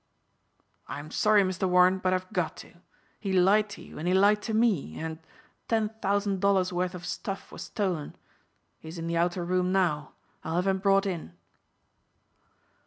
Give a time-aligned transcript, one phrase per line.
[0.87, 1.69] "I'm sorry, Mr.
[1.69, 2.73] Warren, but I've got to.
[3.19, 5.19] He lied to you and he lied to me and
[5.67, 8.15] ten thousand dollars' worth of stuff was stolen.
[8.79, 10.13] He's in the outer room now.
[10.43, 11.37] I'll have him brought in."